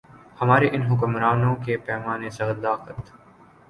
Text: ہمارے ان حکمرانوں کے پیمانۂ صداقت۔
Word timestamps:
ہمارے 0.41 0.67
ان 0.73 0.81
حکمرانوں 0.81 1.55
کے 1.65 1.73
پیمانۂ 1.85 2.29
صداقت۔ 2.37 2.95